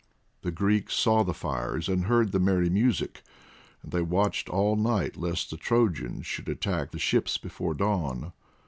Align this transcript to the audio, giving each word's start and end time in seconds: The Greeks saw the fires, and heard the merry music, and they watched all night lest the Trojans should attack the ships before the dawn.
The 0.41 0.49
Greeks 0.49 0.95
saw 0.95 1.21
the 1.23 1.31
fires, 1.31 1.87
and 1.87 2.05
heard 2.05 2.31
the 2.31 2.39
merry 2.39 2.71
music, 2.71 3.21
and 3.83 3.91
they 3.91 4.01
watched 4.01 4.49
all 4.49 4.75
night 4.75 5.15
lest 5.15 5.51
the 5.51 5.57
Trojans 5.57 6.25
should 6.25 6.49
attack 6.49 6.89
the 6.89 6.97
ships 6.97 7.37
before 7.37 7.75
the 7.75 7.83
dawn. 7.83 8.33